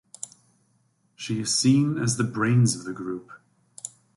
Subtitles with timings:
[1.15, 3.29] She is seen as the brains of the group.